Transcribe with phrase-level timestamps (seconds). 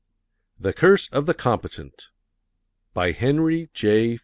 [0.59, 2.07] THE CURSE OF THE COMPETENT
[2.95, 4.19] BY HENRY J.